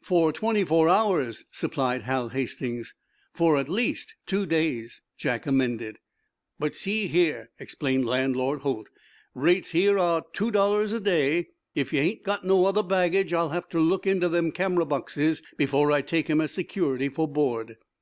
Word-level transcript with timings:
"For 0.00 0.32
twenty 0.32 0.64
four 0.64 0.88
hours," 0.88 1.44
supplied 1.50 2.00
Hal 2.04 2.30
Hastings. 2.30 2.94
"For 3.34 3.58
at 3.58 3.68
least 3.68 4.14
two 4.24 4.46
days," 4.46 5.02
Jack 5.18 5.44
amended. 5.44 5.98
"But, 6.58 6.74
see 6.74 7.08
here," 7.08 7.50
explained 7.60 8.06
Landlord 8.06 8.60
Holt. 8.62 8.88
"Rates 9.34 9.72
here 9.72 9.98
are 9.98 10.24
two 10.32 10.50
dollars 10.50 10.92
a 10.92 11.00
day. 11.00 11.48
If 11.74 11.92
ye 11.92 12.00
hain't 12.00 12.22
got 12.24 12.42
no 12.42 12.64
other 12.64 12.82
baggage 12.82 13.34
I'll 13.34 13.50
have 13.50 13.68
ter 13.68 13.78
look 13.78 14.06
into 14.06 14.30
them 14.30 14.50
camera 14.50 14.86
boxes 14.86 15.42
before 15.58 15.92
I 15.92 16.00
take 16.00 16.30
'em 16.30 16.40
as 16.40 16.52
security 16.52 17.10
for 17.10 17.28
board." 17.28 17.76